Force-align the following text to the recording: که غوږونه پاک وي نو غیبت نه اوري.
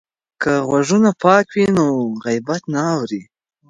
که 0.41 0.51
غوږونه 0.67 1.11
پاک 1.23 1.45
وي 1.55 1.65
نو 1.77 1.85
غیبت 2.25 2.61
نه 2.73 2.81
اوري. 2.93 3.21